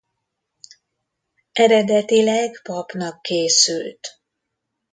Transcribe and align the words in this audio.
Eredetileg 1.51 2.61
papnak 2.63 3.21
készült. 3.21 4.19